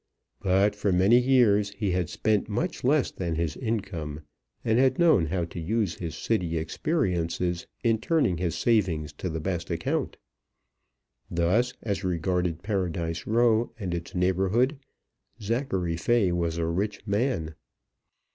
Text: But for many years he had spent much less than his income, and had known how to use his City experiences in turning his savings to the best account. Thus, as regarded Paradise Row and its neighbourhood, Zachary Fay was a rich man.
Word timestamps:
But 0.41 0.75
for 0.75 0.91
many 0.91 1.19
years 1.19 1.69
he 1.77 1.91
had 1.91 2.09
spent 2.09 2.49
much 2.49 2.83
less 2.83 3.11
than 3.11 3.35
his 3.35 3.55
income, 3.55 4.21
and 4.65 4.79
had 4.79 4.97
known 4.97 5.27
how 5.27 5.45
to 5.45 5.59
use 5.59 5.93
his 5.93 6.15
City 6.15 6.57
experiences 6.57 7.67
in 7.83 7.99
turning 7.99 8.37
his 8.37 8.55
savings 8.57 9.13
to 9.13 9.29
the 9.29 9.39
best 9.39 9.69
account. 9.69 10.17
Thus, 11.29 11.73
as 11.83 12.03
regarded 12.03 12.63
Paradise 12.63 13.27
Row 13.27 13.73
and 13.77 13.93
its 13.93 14.15
neighbourhood, 14.15 14.79
Zachary 15.39 15.97
Fay 15.97 16.31
was 16.31 16.57
a 16.57 16.65
rich 16.65 17.05
man. 17.05 17.53